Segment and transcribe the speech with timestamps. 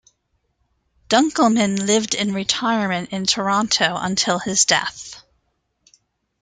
[1.09, 5.21] Dunkelman lived in retirement in Toronto until his death.